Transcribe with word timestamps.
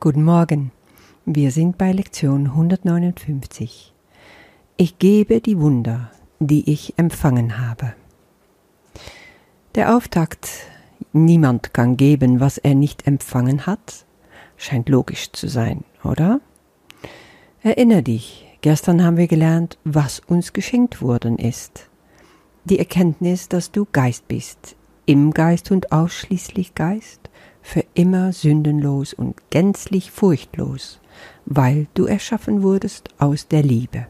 Guten 0.00 0.22
Morgen. 0.22 0.70
Wir 1.26 1.50
sind 1.50 1.76
bei 1.76 1.90
Lektion 1.90 2.46
159. 2.46 3.92
Ich 4.76 5.00
gebe 5.00 5.40
die 5.40 5.58
Wunder, 5.58 6.12
die 6.38 6.70
ich 6.70 6.94
empfangen 6.96 7.58
habe. 7.58 7.94
Der 9.74 9.96
Auftakt 9.96 10.50
Niemand 11.12 11.74
kann 11.74 11.96
geben, 11.96 12.38
was 12.38 12.58
er 12.58 12.76
nicht 12.76 13.08
empfangen 13.08 13.66
hat, 13.66 14.06
scheint 14.56 14.88
logisch 14.88 15.32
zu 15.32 15.48
sein, 15.48 15.82
oder? 16.04 16.40
Erinner 17.64 18.02
dich, 18.02 18.46
gestern 18.60 19.02
haben 19.02 19.16
wir 19.16 19.26
gelernt, 19.26 19.78
was 19.82 20.20
uns 20.20 20.52
geschenkt 20.52 21.02
worden 21.02 21.38
ist. 21.38 21.88
Die 22.66 22.78
Erkenntnis, 22.78 23.48
dass 23.48 23.72
du 23.72 23.84
Geist 23.90 24.28
bist, 24.28 24.76
im 25.06 25.32
Geist 25.32 25.72
und 25.72 25.90
ausschließlich 25.90 26.76
Geist, 26.76 27.27
für 27.68 27.84
immer 27.92 28.32
sündenlos 28.32 29.12
und 29.12 29.36
gänzlich 29.50 30.10
furchtlos, 30.10 31.00
weil 31.44 31.86
du 31.92 32.06
erschaffen 32.06 32.62
wurdest 32.62 33.10
aus 33.18 33.46
der 33.46 33.62
Liebe. 33.62 34.06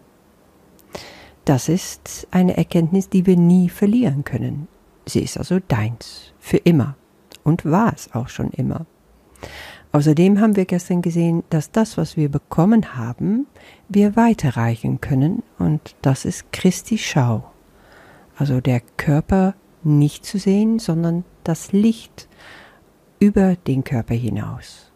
Das 1.45 1.68
ist 1.68 2.29
eine 2.30 2.56
Erkenntnis, 2.56 3.09
die 3.09 3.27
wir 3.27 3.37
nie 3.37 3.68
verlieren 3.68 4.23
können. 4.23 4.68
Sie 5.06 5.18
ist 5.18 5.37
also 5.38 5.59
deins, 5.66 6.32
für 6.38 6.59
immer 6.59 6.95
und 7.42 7.65
war 7.65 7.92
es 7.92 8.15
auch 8.15 8.29
schon 8.29 8.51
immer. 8.52 8.87
Außerdem 9.90 10.40
haben 10.40 10.54
wir 10.54 10.65
gestern 10.65 11.02
gesehen, 11.02 11.43
dass 11.51 11.73
das, 11.73 11.98
was 11.98 12.16
wir 12.16 12.29
bekommen 12.29 12.95
haben, 12.95 13.48
wir 13.88 14.15
weiterreichen 14.15 15.01
können 15.01 15.43
und 15.59 15.96
das 16.01 16.27
ist 16.27 16.52
Christi 16.52 16.96
Schau. 16.96 17.51
Also 18.37 18.60
der 18.60 18.82
Körper 18.96 19.54
nicht 19.82 20.24
zu 20.24 20.38
sehen, 20.38 20.79
sondern 20.79 21.24
das 21.43 21.73
Licht, 21.73 22.29
über 23.18 23.56
den 23.56 23.84
Körper 23.84 24.14
hinaus. 24.14 24.90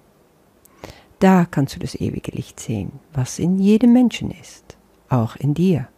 Da 1.18 1.46
kannst 1.48 1.76
du 1.76 1.78
das 1.78 1.94
ewige 1.94 2.32
Licht 2.32 2.58
sehen, 2.58 2.92
was 3.12 3.38
in 3.38 3.58
jedem 3.58 3.92
Menschen 3.92 4.30
ist, 4.30 4.76
auch 5.08 5.36
in 5.36 5.54
dir. 5.54 5.88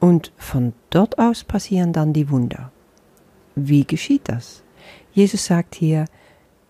Und 0.00 0.32
von 0.36 0.72
dort 0.90 1.18
aus 1.18 1.44
passieren 1.44 1.92
dann 1.92 2.12
die 2.12 2.30
Wunder. 2.30 2.72
Wie 3.54 3.84
geschieht 3.84 4.22
das? 4.28 4.62
Jesus 5.12 5.44
sagt 5.44 5.74
hier, 5.74 6.06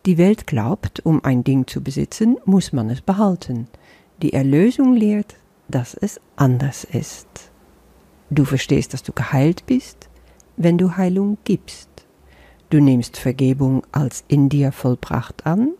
die 0.04 0.18
Welt 0.18 0.48
glaubt, 0.48 1.00
um 1.06 1.24
ein 1.24 1.44
Ding 1.44 1.68
zu 1.68 1.80
besitzen, 1.80 2.36
muss 2.44 2.72
man 2.72 2.90
es 2.90 3.00
behalten. 3.00 3.68
Die 4.20 4.32
Erlösung 4.32 4.94
lehrt, 4.94 5.36
dass 5.68 5.94
es 5.94 6.20
anders 6.34 6.82
ist. 6.84 7.28
Du 8.30 8.44
verstehst, 8.44 8.92
dass 8.92 9.04
du 9.04 9.12
geheilt 9.12 9.66
bist, 9.66 10.08
wenn 10.56 10.78
du 10.78 10.96
Heilung 10.96 11.38
gibst. 11.44 11.88
Du 12.72 12.80
nimmst 12.80 13.18
Vergebung 13.18 13.82
als 13.92 14.24
in 14.28 14.48
dir 14.48 14.72
vollbracht 14.72 15.44
an, 15.44 15.74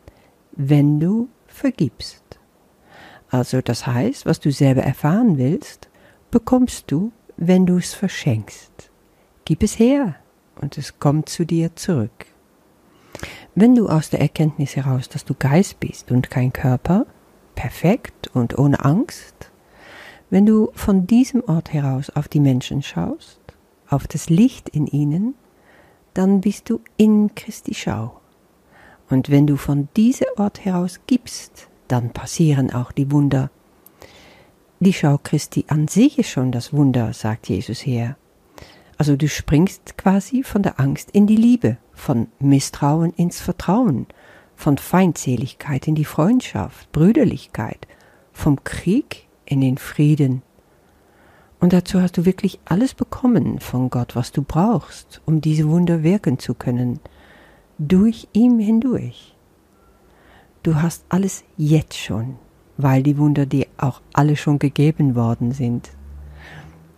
wenn 0.52 1.00
du 1.00 1.30
vergibst. 1.46 2.22
Also 3.30 3.62
das 3.62 3.86
heißt, 3.86 4.26
was 4.26 4.40
du 4.40 4.52
selber 4.52 4.82
erfahren 4.82 5.38
willst, 5.38 5.88
bekommst 6.30 6.90
du, 6.90 7.10
wenn 7.38 7.64
du 7.64 7.78
es 7.78 7.94
verschenkst. 7.94 8.90
Gib 9.46 9.62
es 9.62 9.78
her 9.78 10.16
und 10.60 10.76
es 10.76 10.98
kommt 10.98 11.30
zu 11.30 11.46
dir 11.46 11.74
zurück. 11.76 12.26
Wenn 13.54 13.74
du 13.74 13.88
aus 13.88 14.10
der 14.10 14.20
Erkenntnis 14.20 14.76
heraus, 14.76 15.08
dass 15.08 15.24
du 15.24 15.32
Geist 15.32 15.80
bist 15.80 16.10
und 16.10 16.28
kein 16.28 16.52
Körper, 16.52 17.06
perfekt 17.54 18.28
und 18.34 18.58
ohne 18.58 18.84
Angst, 18.84 19.50
wenn 20.28 20.44
du 20.44 20.70
von 20.74 21.06
diesem 21.06 21.42
Ort 21.44 21.72
heraus 21.72 22.10
auf 22.10 22.28
die 22.28 22.40
Menschen 22.40 22.82
schaust, 22.82 23.40
auf 23.88 24.06
das 24.06 24.28
Licht 24.28 24.68
in 24.68 24.86
ihnen, 24.86 25.36
dann 26.14 26.40
bist 26.40 26.68
du 26.70 26.80
in 26.96 27.34
Christi 27.34 27.74
Schau. 27.74 28.20
Und 29.08 29.30
wenn 29.30 29.46
du 29.46 29.56
von 29.56 29.88
diesem 29.96 30.28
Ort 30.36 30.64
heraus 30.64 31.00
gibst, 31.06 31.68
dann 31.88 32.10
passieren 32.10 32.72
auch 32.72 32.92
die 32.92 33.10
Wunder. 33.10 33.50
Die 34.80 34.92
Schau 34.92 35.18
Christi 35.22 35.64
an 35.68 35.88
sich 35.88 36.18
ist 36.18 36.30
schon 36.30 36.50
das 36.50 36.72
Wunder, 36.72 37.12
sagt 37.12 37.48
Jesus 37.48 37.84
her. 37.84 38.16
Also 38.98 39.16
du 39.16 39.28
springst 39.28 39.96
quasi 39.96 40.42
von 40.42 40.62
der 40.62 40.80
Angst 40.80 41.10
in 41.10 41.26
die 41.26 41.36
Liebe, 41.36 41.76
von 41.92 42.28
Misstrauen 42.38 43.12
ins 43.12 43.40
Vertrauen, 43.40 44.06
von 44.54 44.78
Feindseligkeit 44.78 45.88
in 45.88 45.94
die 45.94 46.04
Freundschaft, 46.04 46.90
Brüderlichkeit, 46.92 47.86
vom 48.32 48.62
Krieg 48.64 49.26
in 49.44 49.60
den 49.60 49.78
Frieden, 49.78 50.42
und 51.62 51.72
dazu 51.72 52.02
hast 52.02 52.18
du 52.18 52.24
wirklich 52.24 52.58
alles 52.64 52.92
bekommen 52.92 53.60
von 53.60 53.88
Gott, 53.88 54.16
was 54.16 54.32
du 54.32 54.42
brauchst, 54.42 55.22
um 55.26 55.40
diese 55.40 55.68
Wunder 55.68 56.02
wirken 56.02 56.40
zu 56.40 56.54
können, 56.54 56.98
durch 57.78 58.26
ihm 58.32 58.58
hindurch. 58.58 59.36
Du 60.64 60.82
hast 60.82 61.04
alles 61.08 61.44
jetzt 61.56 61.96
schon, 61.96 62.34
weil 62.78 63.04
die 63.04 63.16
Wunder 63.16 63.46
dir 63.46 63.68
auch 63.78 64.02
alle 64.12 64.34
schon 64.34 64.58
gegeben 64.58 65.14
worden 65.14 65.52
sind. 65.52 65.92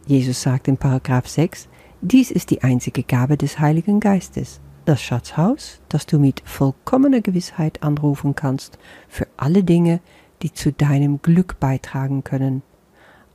Jesus 0.07 0.41
sagt 0.41 0.67
in 0.67 0.79
Paragraph 0.79 1.29
6, 1.29 1.69
dies 2.01 2.31
ist 2.31 2.49
die 2.49 2.63
einzige 2.63 3.03
Gabe 3.03 3.37
des 3.37 3.59
Heiligen 3.59 4.01
Geistes, 4.01 4.63
das 4.87 5.03
Schatzhaus, 5.03 5.83
das 5.91 6.07
du 6.07 6.19
mit 6.19 6.41
vollkommener 6.43 7.21
Gewissheit 7.21 7.83
anrufen 7.83 8.35
kannst 8.35 8.79
für 9.11 9.27
alle 9.37 9.63
Dinge, 9.63 10.01
die 10.41 10.55
zu 10.55 10.73
deinem 10.73 11.21
Glück 11.21 11.61
beitragen 11.61 12.25
können 12.25 12.63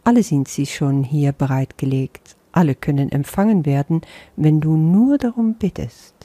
alle 0.10 0.24
sind 0.24 0.48
sie 0.48 0.66
schon 0.66 1.04
hier 1.04 1.34
bereitgelegt, 1.34 2.36
alle 2.52 2.74
können 2.74 3.12
empfangen 3.12 3.68
werden, 3.68 4.02
wenn 4.38 4.60
du 4.60 4.76
nur 4.76 5.20
darum 5.20 5.54
bittest. 5.54 6.16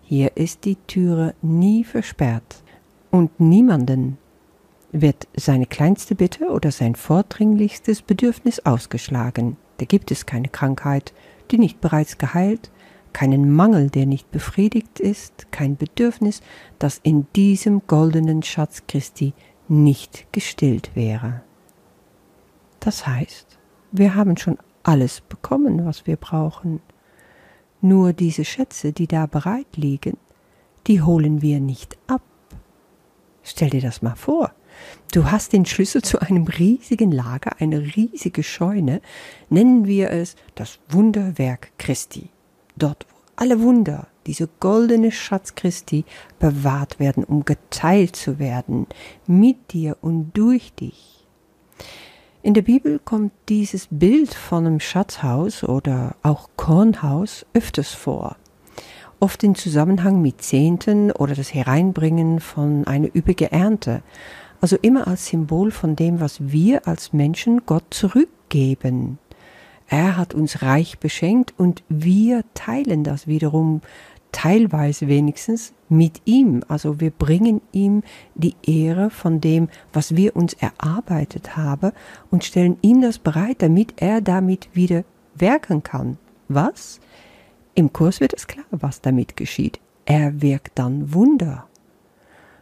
Hier 0.00 0.34
ist 0.38 0.64
die 0.64 0.76
Türe 0.86 1.34
nie 1.42 1.84
versperrt, 1.84 2.62
und 3.10 3.38
niemanden 3.38 4.16
wird 4.92 5.28
seine 5.36 5.66
kleinste 5.66 6.14
Bitte 6.14 6.48
oder 6.48 6.72
sein 6.72 6.94
vordringlichstes 6.94 8.00
Bedürfnis 8.00 8.60
ausgeschlagen. 8.60 9.58
Da 9.76 9.84
gibt 9.84 10.10
es 10.10 10.24
keine 10.24 10.48
Krankheit, 10.48 11.12
die 11.50 11.58
nicht 11.58 11.82
bereits 11.82 12.16
geheilt, 12.16 12.70
keinen 13.12 13.52
Mangel, 13.52 13.90
der 13.90 14.06
nicht 14.06 14.30
befriedigt 14.30 15.00
ist, 15.00 15.52
kein 15.52 15.76
Bedürfnis, 15.76 16.40
das 16.78 16.98
in 17.02 17.26
diesem 17.36 17.82
goldenen 17.86 18.42
Schatz 18.42 18.84
Christi 18.88 19.34
nicht 19.68 20.32
gestillt 20.32 20.92
wäre. 20.94 21.42
Das 22.88 23.06
heißt, 23.06 23.58
wir 23.92 24.14
haben 24.14 24.38
schon 24.38 24.56
alles 24.82 25.20
bekommen, 25.20 25.84
was 25.84 26.06
wir 26.06 26.16
brauchen. 26.16 26.80
Nur 27.82 28.14
diese 28.14 28.46
Schätze, 28.46 28.94
die 28.94 29.06
da 29.06 29.26
bereit 29.26 29.76
liegen, 29.76 30.16
die 30.86 31.02
holen 31.02 31.42
wir 31.42 31.60
nicht 31.60 31.98
ab. 32.06 32.22
Stell 33.42 33.68
dir 33.68 33.82
das 33.82 34.00
mal 34.00 34.14
vor. 34.14 34.54
Du 35.12 35.30
hast 35.30 35.52
den 35.52 35.66
Schlüssel 35.66 36.00
zu 36.00 36.22
einem 36.22 36.44
riesigen 36.46 37.12
Lager, 37.12 37.60
eine 37.60 37.94
riesige 37.94 38.42
Scheune, 38.42 39.02
nennen 39.50 39.84
wir 39.84 40.10
es 40.10 40.34
das 40.54 40.78
Wunderwerk 40.88 41.72
Christi. 41.76 42.30
Dort, 42.74 43.04
wo 43.10 43.16
alle 43.36 43.60
Wunder, 43.60 44.06
diese 44.24 44.48
goldene 44.60 45.12
Schatz 45.12 45.54
Christi, 45.54 46.06
bewahrt 46.38 46.98
werden, 46.98 47.22
um 47.24 47.44
geteilt 47.44 48.16
zu 48.16 48.38
werden, 48.38 48.86
mit 49.26 49.74
dir 49.74 49.98
und 50.00 50.32
durch 50.32 50.72
dich. 50.72 51.17
In 52.48 52.54
der 52.54 52.62
Bibel 52.62 52.98
kommt 52.98 53.32
dieses 53.50 53.88
Bild 53.90 54.32
von 54.32 54.66
einem 54.66 54.80
Schatzhaus 54.80 55.64
oder 55.64 56.16
auch 56.22 56.48
Kornhaus 56.56 57.44
öfters 57.52 57.92
vor, 57.92 58.36
oft 59.20 59.44
in 59.44 59.54
Zusammenhang 59.54 60.22
mit 60.22 60.40
Zehnten 60.40 61.12
oder 61.12 61.34
das 61.34 61.52
Hereinbringen 61.52 62.40
von 62.40 62.86
einer 62.86 63.14
üppigen 63.14 63.52
Ernte, 63.52 64.02
also 64.62 64.78
immer 64.80 65.08
als 65.08 65.26
Symbol 65.26 65.70
von 65.70 65.94
dem, 65.94 66.20
was 66.20 66.50
wir 66.50 66.88
als 66.88 67.12
Menschen 67.12 67.66
Gott 67.66 67.84
zurückgeben. 67.90 69.18
Er 69.86 70.16
hat 70.16 70.32
uns 70.32 70.62
reich 70.62 70.98
beschenkt 70.98 71.52
und 71.58 71.82
wir 71.90 72.44
teilen 72.54 73.04
das 73.04 73.26
wiederum 73.26 73.82
teilweise 74.32 75.08
wenigstens 75.08 75.72
mit 75.88 76.22
ihm. 76.24 76.62
Also 76.68 77.00
wir 77.00 77.10
bringen 77.10 77.60
ihm 77.72 78.02
die 78.34 78.54
Ehre 78.62 79.10
von 79.10 79.40
dem, 79.40 79.68
was 79.92 80.16
wir 80.16 80.36
uns 80.36 80.54
erarbeitet 80.54 81.56
haben 81.56 81.92
und 82.30 82.44
stellen 82.44 82.76
ihm 82.82 83.00
das 83.00 83.18
bereit, 83.18 83.62
damit 83.62 83.94
er 83.96 84.20
damit 84.20 84.68
wieder 84.74 85.04
werken 85.34 85.82
kann. 85.82 86.18
Was? 86.48 87.00
Im 87.74 87.92
Kurs 87.92 88.20
wird 88.20 88.34
es 88.34 88.46
klar, 88.46 88.66
was 88.70 89.00
damit 89.00 89.36
geschieht. 89.36 89.80
Er 90.04 90.42
wirkt 90.42 90.78
dann 90.78 91.12
Wunder. 91.14 91.66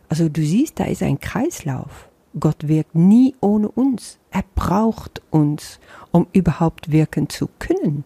Also 0.09 0.29
du 0.29 0.43
siehst, 0.43 0.79
da 0.79 0.85
ist 0.85 1.03
ein 1.03 1.21
Kreislauf. 1.21 2.09
Gott 2.39 2.69
wirkt 2.69 2.95
nie 2.95 3.35
ohne 3.41 3.69
uns. 3.69 4.19
Er 4.31 4.45
braucht 4.55 5.23
uns, 5.31 5.81
um 6.11 6.27
überhaupt 6.33 6.93
wirken 6.93 7.29
zu 7.29 7.49
können. 7.59 8.05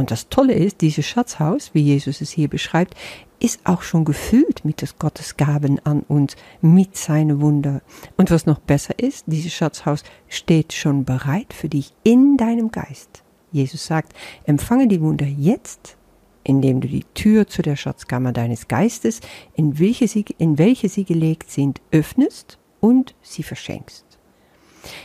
Und 0.00 0.10
das 0.10 0.30
Tolle 0.30 0.54
ist, 0.54 0.80
dieses 0.80 1.04
Schatzhaus, 1.04 1.74
wie 1.74 1.82
Jesus 1.82 2.22
es 2.22 2.30
hier 2.30 2.48
beschreibt, 2.48 2.94
ist 3.38 3.60
auch 3.64 3.82
schon 3.82 4.06
gefüllt 4.06 4.64
mit 4.64 4.80
des 4.80 4.98
Gottes 4.98 5.36
Gaben 5.36 5.78
an 5.84 6.04
uns, 6.08 6.36
mit 6.62 6.96
seinen 6.96 7.42
Wunder. 7.42 7.82
Und 8.16 8.30
was 8.30 8.46
noch 8.46 8.60
besser 8.60 8.98
ist, 8.98 9.24
dieses 9.26 9.52
Schatzhaus 9.52 10.02
steht 10.26 10.72
schon 10.72 11.04
bereit 11.04 11.52
für 11.52 11.68
dich 11.68 11.92
in 12.02 12.38
deinem 12.38 12.70
Geist. 12.70 13.22
Jesus 13.52 13.84
sagt, 13.84 14.14
empfange 14.44 14.88
die 14.88 15.02
Wunder 15.02 15.26
jetzt, 15.26 15.98
indem 16.44 16.80
du 16.80 16.88
die 16.88 17.04
Tür 17.12 17.46
zu 17.46 17.60
der 17.60 17.76
Schatzkammer 17.76 18.32
deines 18.32 18.68
Geistes, 18.68 19.20
in 19.54 19.78
welche 19.78 20.08
sie, 20.08 20.24
in 20.38 20.56
welche 20.56 20.88
sie 20.88 21.04
gelegt 21.04 21.50
sind, 21.50 21.82
öffnest 21.90 22.58
und 22.80 23.14
sie 23.20 23.42
verschenkst. 23.42 24.06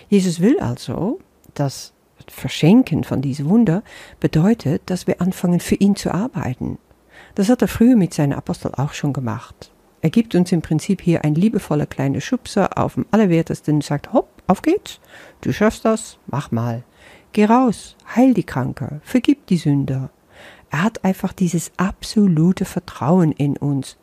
Jesus 0.08 0.40
will 0.40 0.58
also, 0.62 1.20
dass 1.54 1.95
Verschenken 2.28 3.04
von 3.04 3.22
diesem 3.22 3.50
Wunder 3.50 3.84
bedeutet, 4.20 4.84
dass 4.86 5.08
wir 5.08 5.22
anfangen, 5.22 5.60
für 5.60 5.76
ihn 5.76 5.96
zu 5.96 6.14
arbeiten. 6.14 6.78
Das 7.36 7.50
hat 7.50 7.62
er 7.62 7.68
früher 7.68 7.96
mit 7.96 8.14
seinen 8.14 8.34
Aposteln 8.34 8.74
auch 8.76 8.94
schon 8.94 9.14
gemacht. 9.14 9.72
Er 10.02 10.10
gibt 10.10 10.36
uns 10.36 10.52
im 10.52 10.62
Prinzip 10.62 11.02
hier 11.02 11.24
ein 11.24 11.36
liebevoller 11.36 11.86
kleiner 11.86 12.22
Schubser 12.22 12.78
auf 12.78 12.94
dem 12.94 13.06
Allerwertesten 13.12 13.76
und 13.76 13.84
sagt, 13.84 14.14
hopp, 14.14 14.30
auf 14.48 14.62
geht's, 14.62 15.00
du 15.42 15.52
schaffst 15.52 15.86
das, 15.86 16.20
mach 16.28 16.52
mal. 16.52 16.84
Geh 17.34 17.46
raus, 17.46 17.96
heil 18.16 18.34
die 18.34 18.44
Kranke, 18.44 19.02
vergib 19.04 19.48
die 19.48 19.58
Sünder. 19.58 20.12
Er 20.70 20.84
hat 20.84 21.04
einfach 21.04 21.34
dieses 21.34 21.72
absolute 21.78 22.66
Vertrauen 22.66 23.32
in 23.32 23.58
uns. 23.58 23.98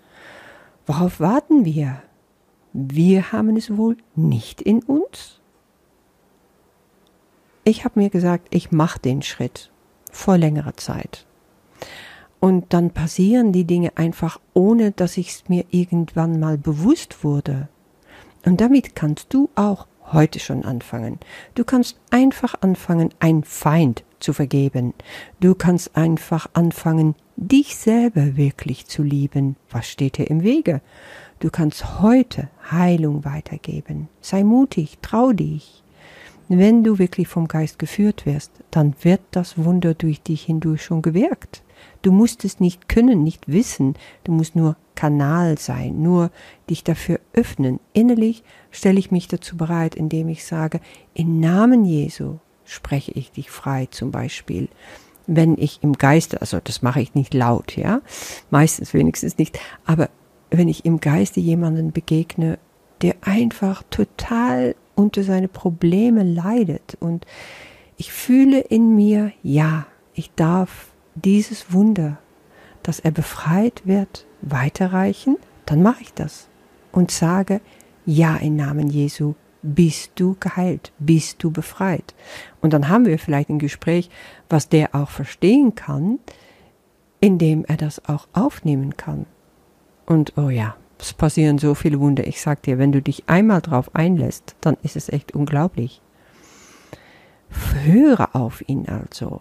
Worauf 0.87 1.21
warten 1.21 1.65
wir? 1.65 2.03
Wir 2.73 3.33
haben 3.33 3.57
es 3.57 3.77
wohl 3.77 3.97
nicht 4.17 4.61
in 4.61 4.83
uns? 4.83 5.42
Ich 7.65 7.85
habe 7.85 8.01
mir 8.01 8.11
gesagt, 8.11 8.49
ich 8.51 8.73
mache 8.73 8.99
den 8.99 9.23
Schritt 9.23 9.71
vor 10.11 10.37
längerer 10.37 10.77
Zeit. 10.77 11.27
Und 12.41 12.73
dann 12.73 12.91
passieren 12.91 13.53
die 13.53 13.65
Dinge 13.65 13.93
einfach, 13.97 14.41
ohne 14.53 14.91
dass 14.91 15.17
ich 15.17 15.29
es 15.31 15.49
mir 15.49 15.65
irgendwann 15.71 16.41
mal 16.41 16.59
bewusst 16.59 17.23
wurde. 17.23 17.69
Und 18.45 18.61
damit 18.61 18.97
kannst 18.97 19.33
du 19.33 19.49
auch 19.55 19.87
heute 20.13 20.41
schon 20.41 20.65
anfangen. 20.65 21.21
Du 21.55 21.63
kannst 21.63 22.01
einfach 22.11 22.55
anfangen, 22.61 23.11
ein 23.21 23.45
Feind 23.45 24.03
zu 24.19 24.33
vergeben. 24.33 24.93
Du 25.39 25.55
kannst 25.55 25.97
einfach 25.97 26.49
anfangen, 26.55 27.15
dich 27.37 27.77
selber 27.77 28.37
wirklich 28.37 28.87
zu 28.87 29.05
lieben. 29.05 29.55
Was 29.71 29.89
steht 29.89 30.19
dir 30.19 30.29
im 30.29 30.43
Wege? 30.43 30.81
Du 31.39 31.49
kannst 31.51 32.01
heute 32.01 32.49
Heilung 32.73 33.25
weitergeben. 33.25 34.09
Sei 34.21 34.43
mutig, 34.43 34.99
trau 35.01 35.33
dich. 35.33 35.82
Wenn 36.59 36.85
du 36.85 36.99
wirklich 36.99 37.29
vom 37.29 37.49
Geist 37.49 37.79
geführt 37.79 38.27
wirst, 38.27 38.53
dann 38.71 38.95
wird 39.01 39.23
das 39.31 39.57
Wunder 39.57 39.95
durch 39.95 40.21
dich 40.21 40.43
hindurch 40.43 40.83
schon 40.83 41.01
gewirkt. 41.01 41.63
Du 42.03 42.13
musst 42.13 42.45
es 42.45 42.61
nicht 42.61 42.91
können, 42.91 43.23
nicht 43.23 43.51
wissen, 43.51 43.95
du 44.25 44.33
musst 44.33 44.55
nur 44.55 44.77
Kanal 44.95 45.57
sein, 45.57 46.03
nur 46.03 46.31
dich 46.69 46.85
dafür 46.85 47.21
öffnen. 47.33 47.81
Innerlich 47.95 48.45
stelle 48.71 48.99
ich 48.99 49.11
mich 49.11 49.29
dazu 49.29 49.57
bereit, 49.57 49.95
indem 49.95 50.29
ich 50.29 50.45
sage, 50.45 50.81
im 51.15 51.41
Namen 51.41 51.87
Jesu 51.87 52.37
spreche 52.67 53.13
ich 53.13 53.33
dich 53.33 53.51
frei 53.51 53.87
zum 53.91 54.11
Beispiel. 54.11 54.69
Wenn 55.27 55.57
ich 55.57 55.83
im 55.83 55.95
Geiste, 55.95 56.43
also 56.43 56.61
das 56.63 56.83
mache 56.83 57.01
ich 57.01 57.15
nicht 57.15 57.33
laut, 57.33 57.77
ja, 57.77 58.03
meistens 58.51 58.93
wenigstens 58.93 59.39
nicht, 59.39 59.59
aber 59.87 60.11
wenn 60.51 60.69
ich 60.69 60.85
im 60.85 61.01
Geiste 61.01 61.41
jemanden 61.41 61.93
begegne, 61.93 62.59
der 63.01 63.15
einfach 63.23 63.83
total 63.89 64.75
unter 64.95 65.23
seine 65.23 65.49
Probleme 65.49 66.23
leidet 66.23 66.97
und 67.01 67.27
ich 67.97 68.13
fühle 68.13 68.61
in 68.61 68.95
mir, 68.97 69.33
ja, 69.43 69.87
ich 70.15 70.33
darf 70.35 70.89
dieses 71.15 71.73
Wunder, 71.73 72.19
dass 72.83 73.01
er 73.01 73.11
befreit 73.11 73.83
wird, 73.85 74.27
weiterreichen, 74.41 75.37
dann 75.67 75.83
mache 75.83 76.03
ich 76.03 76.13
das 76.13 76.49
und 76.91 77.11
sage, 77.11 77.61
ja, 78.05 78.37
im 78.37 78.57
Namen 78.57 78.89
Jesu 78.89 79.35
bist 79.63 80.13
du 80.17 80.37
geheilt, 80.41 80.93
bist 80.99 81.43
du 81.43 81.51
befreit. 81.51 82.15
Und 82.61 82.73
dann 82.73 82.89
haben 82.89 83.07
wir 83.07 83.19
vielleicht 83.19 83.49
ein 83.49 83.61
Gespräch, 83.61 84.11
was 84.49 84.69
der 84.69 84.95
auch 84.95 85.11
verstehen 85.11 85.75
kann, 85.75 86.19
indem 87.21 87.65
er 87.65 87.77
das 87.77 88.05
auch 88.09 88.27
aufnehmen 88.33 88.97
kann. 88.97 89.27
Und 90.05 90.37
oh 90.37 90.51
ja, 90.51 90.75
es 91.03 91.13
passieren 91.13 91.59
so 91.59 91.75
viele 91.75 92.01
Wunder. 92.01 92.27
Ich 92.27 92.41
sag 92.41 92.63
dir, 92.63 92.79
wenn 92.79 92.93
du 92.93 93.03
dich 93.03 93.25
einmal 93.27 93.61
drauf 93.61 93.95
einlässt, 93.95 94.55
dann 94.61 94.77
ist 94.83 94.97
es 94.97 95.09
echt 95.09 95.35
unglaublich. 95.35 96.01
Höre 97.85 98.35
auf 98.35 98.67
ihn 98.69 98.89
also. 98.89 99.41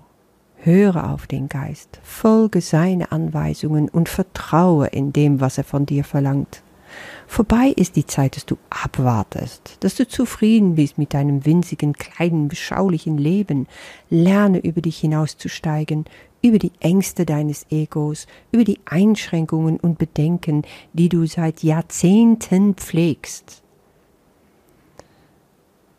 Höre 0.58 1.12
auf 1.12 1.26
den 1.26 1.50
Geist, 1.50 2.00
folge 2.04 2.62
seine 2.62 3.12
Anweisungen 3.12 3.90
und 3.90 4.10
vertraue 4.10 4.88
in 4.88 5.12
dem, 5.12 5.42
was 5.42 5.58
er 5.58 5.64
von 5.64 5.88
dir 5.88 6.04
verlangt. 6.04 6.62
Vorbei 7.26 7.74
ist 7.76 7.96
die 7.96 8.06
Zeit, 8.06 8.36
dass 8.36 8.46
du 8.46 8.58
abwartest, 8.70 9.78
dass 9.80 9.96
du 9.96 10.08
zufrieden 10.08 10.76
bist 10.76 10.98
mit 10.98 11.14
deinem 11.14 11.46
winzigen, 11.46 11.94
kleinen, 11.94 12.48
beschaulichen 12.48 13.18
Leben. 13.18 13.68
Lerne 14.10 14.60
über 14.60 14.82
dich 14.82 15.00
hinauszusteigen, 15.00 16.06
über 16.42 16.60
die 16.60 16.72
Ängste 16.80 17.26
deines 17.26 17.66
Egos, 17.70 18.28
über 18.52 18.64
die 18.64 18.80
Einschränkungen 18.86 19.80
und 19.80 19.98
Bedenken, 19.98 20.64
die 20.94 21.10
du 21.10 21.26
seit 21.26 21.64
Jahrzehnten 21.64 22.76
pflegst. 22.76 23.62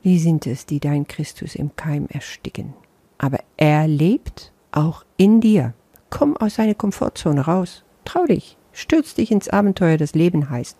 Wie 0.02 0.18
sind 0.18 0.46
es, 0.46 0.66
die 0.66 0.80
dein 0.80 1.06
Christus 1.06 1.54
im 1.54 1.76
Keim 1.76 2.06
ersticken? 2.08 2.74
Aber 3.18 3.38
er 3.56 3.86
lebt 3.86 4.52
auch 4.72 5.04
in 5.16 5.40
dir. 5.40 5.74
Komm 6.10 6.36
aus 6.36 6.56
deiner 6.56 6.74
Komfortzone 6.74 7.42
raus. 7.42 7.84
Trau 8.04 8.26
dich. 8.26 8.56
Stürz 8.72 9.14
dich 9.14 9.30
ins 9.30 9.48
Abenteuer, 9.48 9.96
das 9.96 10.14
Leben 10.14 10.50
heißt. 10.50 10.76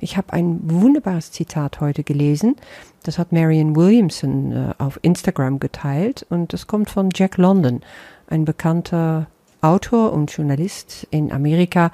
Ich 0.00 0.16
habe 0.16 0.32
ein 0.32 0.60
wunderbares 0.64 1.30
Zitat 1.30 1.80
heute 1.80 2.02
gelesen. 2.02 2.56
Das 3.02 3.18
hat 3.18 3.32
Marion 3.32 3.76
Williamson 3.76 4.52
äh, 4.52 4.74
auf 4.78 4.98
Instagram 5.02 5.60
geteilt 5.60 6.26
und 6.30 6.52
das 6.52 6.66
kommt 6.66 6.90
von 6.90 7.10
Jack 7.14 7.36
London, 7.36 7.80
ein 8.28 8.44
bekannter 8.44 9.26
Autor 9.60 10.12
und 10.12 10.30
Journalist 10.30 11.06
in 11.10 11.32
Amerika. 11.32 11.90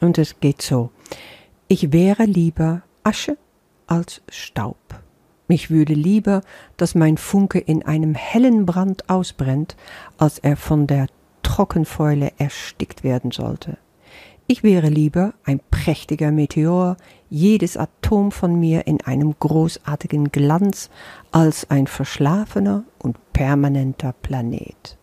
Und 0.00 0.18
es 0.18 0.40
geht 0.40 0.62
so. 0.62 0.90
Ich 1.68 1.92
wäre 1.92 2.24
lieber 2.24 2.82
Asche 3.02 3.36
als 3.86 4.22
Staub. 4.28 4.76
Ich 5.48 5.70
würde 5.70 5.94
lieber, 5.94 6.42
dass 6.76 6.94
mein 6.94 7.16
Funke 7.18 7.58
in 7.58 7.84
einem 7.84 8.14
hellen 8.14 8.66
Brand 8.66 9.08
ausbrennt, 9.08 9.76
als 10.18 10.38
er 10.38 10.56
von 10.56 10.86
der 10.86 11.06
Trockenfäule 11.42 12.32
erstickt 12.38 13.04
werden 13.04 13.30
sollte. 13.30 13.78
Ich 14.48 14.62
wäre 14.62 14.88
lieber 14.88 15.34
ein 15.44 15.60
prächtiger 15.70 16.30
Meteor, 16.30 16.96
jedes 17.30 17.76
Atom 17.76 18.30
von 18.30 18.58
mir 18.58 18.86
in 18.86 19.00
einem 19.00 19.34
großartigen 19.38 20.30
Glanz, 20.30 20.90
als 21.32 21.68
ein 21.70 21.86
verschlafener 21.86 22.84
und 22.98 23.16
permanenter 23.32 24.12
Planet. 24.22 24.96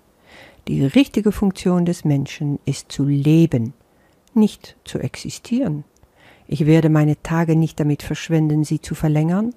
Die 0.69 0.85
richtige 0.85 1.33
Funktion 1.33 1.85
des 1.85 2.05
Menschen 2.05 2.57
ist 2.63 2.89
zu 2.89 3.03
leben, 3.03 3.73
nicht 4.33 4.77
zu 4.85 4.97
existieren. 4.97 5.83
Ich 6.47 6.65
werde 6.65 6.89
meine 6.89 7.21
Tage 7.21 7.57
nicht 7.57 7.81
damit 7.81 8.01
verschwenden, 8.01 8.63
sie 8.63 8.79
zu 8.79 8.95
verlängern, 8.95 9.53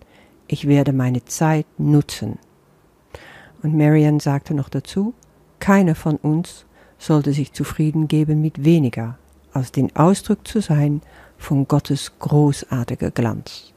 ich 0.49 0.67
werde 0.67 0.93
meine 0.93 1.25
Zeit 1.25 1.67
nutzen. 1.79 2.41
Und 3.63 3.77
Marian 3.77 4.19
sagte 4.19 4.53
noch 4.53 4.69
dazu, 4.69 5.15
keiner 5.61 5.95
von 5.95 6.17
uns 6.17 6.67
sollte 6.99 7.33
sich 7.33 7.53
zufrieden 7.53 8.09
geben 8.09 8.41
mit 8.41 8.65
weniger, 8.65 9.17
als 9.53 9.71
den 9.71 9.95
Ausdruck 9.95 10.47
zu 10.47 10.61
sein 10.61 11.03
von 11.39 11.69
Gottes 11.69 12.19
großartiger 12.19 13.13
Glanz. 13.13 13.73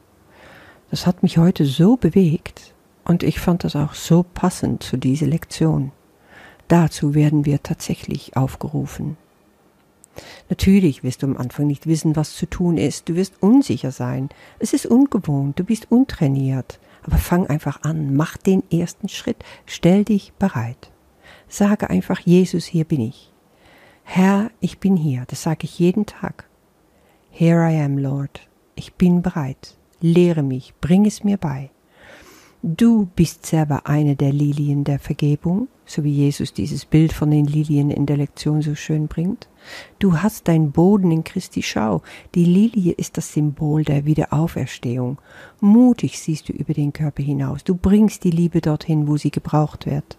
Das 0.90 1.06
hat 1.06 1.22
mich 1.22 1.38
heute 1.38 1.64
so 1.64 1.96
bewegt 1.96 2.74
und 3.04 3.22
ich 3.22 3.38
fand 3.38 3.62
das 3.62 3.76
auch 3.76 3.94
so 3.94 4.24
passend 4.34 4.82
zu 4.82 4.96
dieser 4.96 5.26
Lektion. 5.26 5.92
Dazu 6.70 7.16
werden 7.16 7.46
wir 7.46 7.64
tatsächlich 7.64 8.36
aufgerufen. 8.36 9.16
Natürlich 10.48 11.02
wirst 11.02 11.24
du 11.24 11.26
am 11.26 11.36
Anfang 11.36 11.66
nicht 11.66 11.88
wissen, 11.88 12.14
was 12.14 12.36
zu 12.36 12.46
tun 12.46 12.78
ist. 12.78 13.08
Du 13.08 13.16
wirst 13.16 13.42
unsicher 13.42 13.90
sein. 13.90 14.28
Es 14.60 14.72
ist 14.72 14.86
ungewohnt. 14.86 15.58
Du 15.58 15.64
bist 15.64 15.90
untrainiert. 15.90 16.78
Aber 17.02 17.18
fang 17.18 17.48
einfach 17.48 17.82
an. 17.82 18.14
Mach 18.14 18.36
den 18.36 18.62
ersten 18.70 19.08
Schritt. 19.08 19.38
Stell 19.66 20.04
dich 20.04 20.32
bereit. 20.34 20.92
Sage 21.48 21.90
einfach, 21.90 22.20
Jesus, 22.20 22.66
hier 22.66 22.84
bin 22.84 23.00
ich. 23.00 23.32
Herr, 24.04 24.52
ich 24.60 24.78
bin 24.78 24.96
hier. 24.96 25.24
Das 25.26 25.42
sage 25.42 25.64
ich 25.64 25.76
jeden 25.80 26.06
Tag. 26.06 26.48
Here 27.32 27.68
I 27.68 27.82
am, 27.82 27.98
Lord. 27.98 28.42
Ich 28.76 28.94
bin 28.94 29.22
bereit. 29.22 29.76
Lehre 30.00 30.44
mich. 30.44 30.72
Bring 30.80 31.04
es 31.04 31.24
mir 31.24 31.36
bei. 31.36 31.70
Du 32.62 33.08
bist 33.16 33.46
selber 33.46 33.86
eine 33.86 34.16
der 34.16 34.34
Lilien 34.34 34.84
der 34.84 34.98
Vergebung, 34.98 35.68
so 35.86 36.04
wie 36.04 36.12
Jesus 36.12 36.52
dieses 36.52 36.84
Bild 36.84 37.14
von 37.14 37.30
den 37.30 37.46
Lilien 37.46 37.90
in 37.90 38.04
der 38.04 38.18
Lektion 38.18 38.60
so 38.60 38.74
schön 38.74 39.08
bringt. 39.08 39.48
Du 39.98 40.18
hast 40.18 40.46
dein 40.46 40.70
Boden 40.70 41.10
in 41.10 41.24
Christi 41.24 41.62
Schau. 41.62 42.02
Die 42.34 42.44
Lilie 42.44 42.92
ist 42.92 43.16
das 43.16 43.32
Symbol 43.32 43.84
der 43.84 44.04
Wiederauferstehung. 44.04 45.16
Mutig 45.60 46.18
siehst 46.18 46.50
du 46.50 46.52
über 46.52 46.74
den 46.74 46.92
Körper 46.92 47.22
hinaus. 47.22 47.64
Du 47.64 47.74
bringst 47.74 48.24
die 48.24 48.30
Liebe 48.30 48.60
dorthin, 48.60 49.08
wo 49.08 49.16
sie 49.16 49.30
gebraucht 49.30 49.86
wird. 49.86 50.18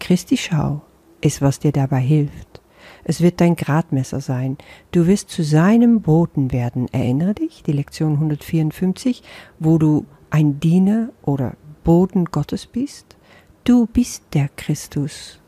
Christi 0.00 0.38
Schau 0.38 0.80
ist, 1.20 1.42
was 1.42 1.58
dir 1.58 1.72
dabei 1.72 2.00
hilft. 2.00 2.62
Es 3.04 3.20
wird 3.20 3.42
dein 3.42 3.56
Gradmesser 3.56 4.22
sein. 4.22 4.56
Du 4.90 5.06
wirst 5.06 5.28
zu 5.28 5.44
seinem 5.44 6.00
Boten 6.00 6.50
werden. 6.50 6.88
Erinnere 6.92 7.34
dich, 7.34 7.62
die 7.62 7.72
Lektion 7.72 8.14
154, 8.14 9.22
wo 9.58 9.76
du 9.76 10.06
ein 10.30 10.60
Diener 10.60 11.10
oder 11.22 11.56
Boden 11.84 12.26
Gottes 12.26 12.66
bist? 12.66 13.16
Du 13.64 13.86
bist 13.86 14.24
der 14.32 14.48
Christus. 14.56 15.40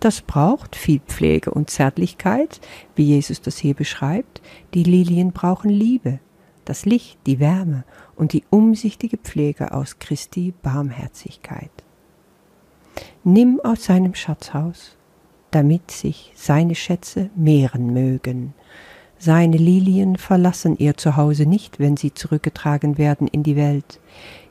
Das 0.00 0.20
braucht 0.20 0.76
viel 0.76 1.00
Pflege 1.00 1.50
und 1.50 1.70
Zärtlichkeit, 1.70 2.60
wie 2.94 3.04
Jesus 3.04 3.40
das 3.40 3.56
hier 3.56 3.74
beschreibt. 3.74 4.42
Die 4.74 4.82
Lilien 4.84 5.32
brauchen 5.32 5.70
Liebe. 5.70 6.20
das 6.64 6.86
Licht, 6.86 7.18
die 7.26 7.40
Wärme 7.40 7.84
und 8.16 8.32
die 8.32 8.44
umsichtige 8.50 9.16
Pflege 9.18 9.72
aus 9.72 9.98
Christi 9.98 10.54
Barmherzigkeit. 10.62 11.70
Nimm 13.22 13.60
aus 13.60 13.84
seinem 13.84 14.14
Schatzhaus, 14.14 14.96
damit 15.50 15.90
sich 15.90 16.32
seine 16.34 16.74
Schätze 16.74 17.30
mehren 17.34 17.92
mögen. 17.92 18.54
Seine 19.24 19.56
Lilien 19.56 20.16
verlassen 20.18 20.76
ihr 20.76 20.98
Zuhause 20.98 21.46
nicht, 21.46 21.78
wenn 21.78 21.96
sie 21.96 22.12
zurückgetragen 22.12 22.98
werden 22.98 23.26
in 23.26 23.42
die 23.42 23.56
Welt. 23.56 23.98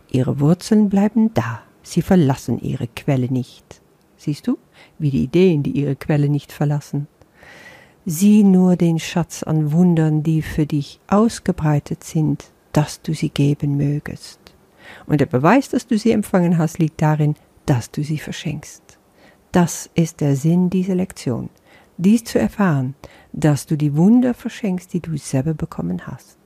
Ihre 0.09 0.39
Wurzeln 0.39 0.89
bleiben 0.89 1.31
da, 1.35 1.61
sie 1.83 2.01
verlassen 2.01 2.59
ihre 2.59 2.87
Quelle 2.87 3.31
nicht. 3.31 3.81
Siehst 4.17 4.47
du, 4.47 4.57
wie 4.97 5.11
die 5.11 5.25
Ideen, 5.25 5.61
die 5.61 5.73
ihre 5.73 5.95
Quelle 5.95 6.27
nicht 6.27 6.51
verlassen. 6.51 7.05
Sieh 8.07 8.43
nur 8.43 8.75
den 8.75 8.97
Schatz 8.97 9.43
an 9.43 9.73
Wundern, 9.73 10.23
die 10.23 10.41
für 10.41 10.65
dich 10.65 10.99
ausgebreitet 11.05 12.03
sind, 12.03 12.45
dass 12.71 12.99
du 13.03 13.13
sie 13.13 13.29
geben 13.29 13.77
mögest. 13.77 14.39
Und 15.05 15.21
der 15.21 15.27
Beweis, 15.27 15.69
dass 15.69 15.85
du 15.85 15.99
sie 15.99 16.13
empfangen 16.13 16.57
hast, 16.57 16.79
liegt 16.79 16.99
darin, 16.99 17.35
dass 17.67 17.91
du 17.91 18.01
sie 18.03 18.17
verschenkst. 18.17 18.97
Das 19.51 19.87
ist 19.93 20.19
der 20.19 20.35
Sinn 20.35 20.71
dieser 20.71 20.95
Lektion, 20.95 21.51
dies 22.03 22.23
zu 22.23 22.39
erfahren, 22.39 22.95
dass 23.31 23.65
du 23.65 23.75
die 23.75 23.95
Wunder 23.95 24.33
verschenkst, 24.33 24.93
die 24.93 24.99
du 24.99 25.17
selber 25.17 25.53
bekommen 25.53 26.05
hast. 26.05 26.37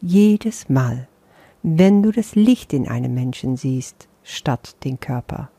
Jedes 0.00 0.68
Mal, 0.68 1.08
wenn 1.62 2.02
du 2.02 2.12
das 2.12 2.34
Licht 2.34 2.72
in 2.72 2.86
einem 2.86 3.14
Menschen 3.14 3.56
siehst, 3.56 4.08
statt 4.22 4.76
den 4.84 5.00
Körper. 5.00 5.50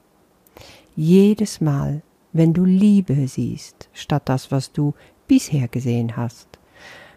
Jedes 0.95 1.61
Mal, 1.61 2.01
wenn 2.33 2.53
du 2.53 2.65
Liebe 2.65 3.27
siehst, 3.27 3.89
statt 3.93 4.23
das, 4.25 4.51
was 4.51 4.71
du 4.71 4.93
bisher 5.27 5.67
gesehen 5.67 6.15
hast. 6.15 6.47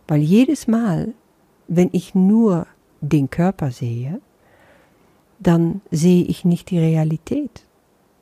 Weil 0.09 0.21
jedes 0.21 0.67
Mal, 0.67 1.15
wenn 1.69 1.91
ich 1.93 2.15
nur 2.15 2.67
den 3.01 3.31
Körper 3.31 3.71
sehe, 3.71 4.21
dann 5.39 5.81
sehe 5.91 6.25
ich 6.25 6.45
nicht 6.45 6.71
die 6.71 6.79
Realität. 6.79 7.65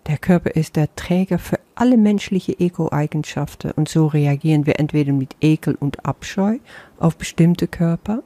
Der 0.09 0.17
Körper 0.17 0.57
ist 0.57 0.77
der 0.77 0.95
Träger 0.97 1.39
für 1.39 1.59
alle 1.75 1.99
menschliche 1.99 2.59
Ego-Eigenschaften 2.59 3.73
und 3.73 3.91
so 3.91 4.07
reagieren 4.07 4.65
wir 4.65 4.81
entweder 4.81 5.13
mit 5.13 5.37
Ekel 5.43 5.75
und 5.75 6.07
Abscheu 6.07 6.59
auf 6.99 7.19
bestimmte 7.19 7.69
Körper 7.69 8.23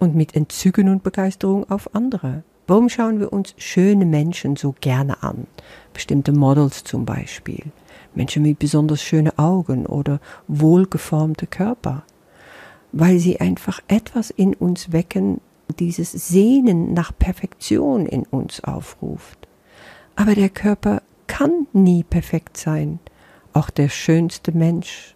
und 0.00 0.16
mit 0.16 0.34
Entzücken 0.34 0.88
und 0.88 1.04
Begeisterung 1.04 1.70
auf 1.70 1.94
andere. 1.94 2.42
Warum 2.66 2.88
schauen 2.88 3.20
wir 3.20 3.32
uns 3.32 3.54
schöne 3.58 4.04
Menschen 4.06 4.56
so 4.56 4.74
gerne 4.80 5.22
an? 5.22 5.46
Bestimmte 5.92 6.32
Models 6.32 6.82
zum 6.82 7.04
Beispiel. 7.04 7.62
Menschen 8.16 8.42
mit 8.42 8.58
besonders 8.58 9.00
schönen 9.00 9.38
Augen 9.38 9.86
oder 9.86 10.20
wohlgeformte 10.48 11.46
Körper, 11.46 12.02
weil 12.90 13.20
sie 13.20 13.38
einfach 13.38 13.80
etwas 13.86 14.30
in 14.30 14.52
uns 14.52 14.90
wecken, 14.90 15.40
dieses 15.78 16.10
Sehnen 16.10 16.92
nach 16.92 17.12
Perfektion 17.16 18.06
in 18.06 18.24
uns 18.24 18.64
aufruft. 18.64 19.43
Aber 20.16 20.34
der 20.34 20.48
Körper 20.48 21.02
kann 21.26 21.66
nie 21.72 22.04
perfekt 22.04 22.56
sein. 22.56 23.00
Auch 23.52 23.70
der 23.70 23.88
schönste 23.88 24.52
Mensch 24.52 25.14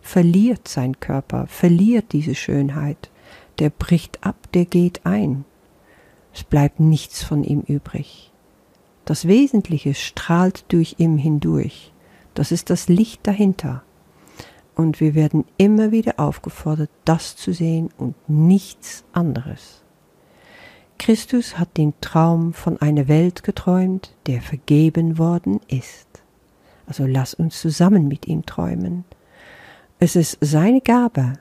verliert 0.00 0.68
sein 0.68 0.98
Körper, 1.00 1.46
verliert 1.46 2.12
diese 2.12 2.34
Schönheit. 2.34 3.10
Der 3.58 3.70
bricht 3.70 4.24
ab, 4.24 4.36
der 4.54 4.64
geht 4.64 5.04
ein. 5.04 5.44
Es 6.32 6.44
bleibt 6.44 6.80
nichts 6.80 7.22
von 7.22 7.44
ihm 7.44 7.60
übrig. 7.60 8.32
Das 9.04 9.26
Wesentliche 9.26 9.94
strahlt 9.94 10.64
durch 10.68 10.96
ihm 10.98 11.18
hindurch. 11.18 11.92
Das 12.34 12.52
ist 12.52 12.70
das 12.70 12.88
Licht 12.88 13.26
dahinter. 13.26 13.82
Und 14.74 15.00
wir 15.00 15.14
werden 15.14 15.44
immer 15.56 15.90
wieder 15.90 16.18
aufgefordert, 16.18 16.90
das 17.04 17.36
zu 17.36 17.52
sehen 17.52 17.90
und 17.98 18.14
nichts 18.28 19.04
anderes. 19.12 19.82
Christus 21.00 21.58
hat 21.58 21.78
den 21.78 21.94
Traum 22.02 22.52
von 22.52 22.78
einer 22.82 23.08
Welt 23.08 23.42
geträumt, 23.42 24.14
der 24.26 24.42
vergeben 24.42 25.16
worden 25.16 25.58
ist. 25.66 26.06
Also 26.86 27.06
lass 27.06 27.32
uns 27.32 27.58
zusammen 27.58 28.06
mit 28.06 28.28
ihm 28.28 28.44
träumen. 28.44 29.04
Es 29.98 30.14
ist 30.14 30.36
seine 30.42 30.82
Gabe, 30.82 31.38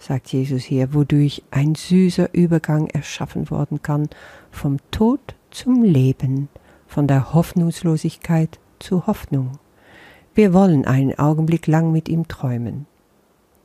sagt 0.00 0.32
Jesus 0.32 0.64
hier, 0.64 0.92
wodurch 0.92 1.44
ein 1.52 1.76
süßer 1.76 2.34
Übergang 2.34 2.88
erschaffen 2.88 3.48
worden 3.48 3.80
kann 3.80 4.08
vom 4.50 4.78
Tod 4.90 5.36
zum 5.52 5.84
Leben, 5.84 6.48
von 6.88 7.06
der 7.06 7.32
Hoffnungslosigkeit 7.32 8.58
zur 8.80 9.06
Hoffnung. 9.06 9.52
Wir 10.34 10.52
wollen 10.52 10.84
einen 10.84 11.16
Augenblick 11.16 11.68
lang 11.68 11.92
mit 11.92 12.08
ihm 12.08 12.26
träumen. 12.26 12.86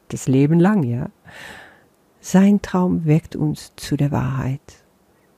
Das 0.10 0.27
Leben 0.27 0.60
lang, 0.60 0.83
ja. 0.83 1.10
Sein 2.19 2.62
Traum 2.62 3.05
weckt 3.05 3.36
uns 3.36 3.74
zu 3.75 3.98
der 3.98 4.12
Wahrheit. 4.12 4.81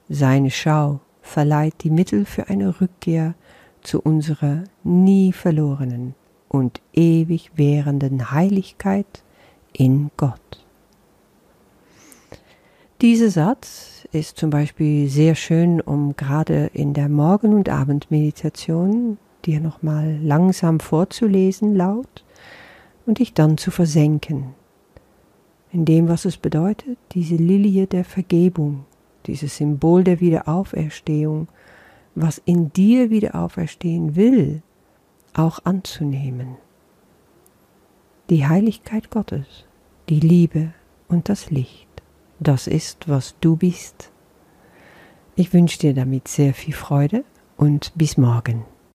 Seine 0.09 0.51
Schau 0.51 0.99
verleiht 1.21 1.83
die 1.83 1.89
Mittel 1.89 2.25
für 2.25 2.49
eine 2.49 2.81
Rückkehr 2.81 3.35
zu 3.81 4.01
unserer 4.01 4.63
nie 4.83 5.33
verlorenen 5.33 6.15
und 6.49 6.81
ewig 6.93 7.51
währenden 7.55 8.31
Heiligkeit 8.31 9.23
in 9.71 10.11
Gott. 10.17 10.65
Dieser 13.01 13.29
Satz 13.29 14.07
ist 14.11 14.37
zum 14.37 14.49
Beispiel 14.49 15.09
sehr 15.09 15.35
schön, 15.35 15.81
um 15.81 16.15
gerade 16.15 16.69
in 16.73 16.93
der 16.93 17.09
Morgen- 17.09 17.53
und 17.53 17.69
Abendmeditation 17.69 19.17
dir 19.45 19.59
nochmal 19.59 20.17
langsam 20.21 20.79
vorzulesen 20.79 21.75
laut 21.75 22.23
und 23.05 23.19
dich 23.19 23.33
dann 23.33 23.57
zu 23.57 23.71
versenken 23.71 24.53
in 25.73 25.85
dem, 25.85 26.07
was 26.07 26.25
es 26.25 26.37
bedeutet, 26.37 26.97
diese 27.13 27.35
Lilie 27.35 27.87
der 27.87 28.05
Vergebung, 28.05 28.85
dieses 29.27 29.57
Symbol 29.57 30.03
der 30.03 30.19
Wiederauferstehung, 30.19 31.47
was 32.15 32.41
in 32.45 32.71
dir 32.73 33.09
wieder 33.09 33.35
auferstehen 33.35 34.15
will, 34.15 34.61
auch 35.33 35.59
anzunehmen. 35.63 36.57
Die 38.29 38.47
Heiligkeit 38.47 39.09
Gottes, 39.09 39.65
die 40.09 40.19
Liebe 40.19 40.73
und 41.07 41.29
das 41.29 41.49
Licht, 41.49 41.87
das 42.39 42.67
ist, 42.67 43.09
was 43.09 43.35
du 43.41 43.55
bist. 43.55 44.11
Ich 45.35 45.53
wünsche 45.53 45.79
dir 45.79 45.93
damit 45.93 46.27
sehr 46.27 46.53
viel 46.53 46.73
Freude 46.73 47.23
und 47.57 47.91
bis 47.95 48.17
morgen. 48.17 48.65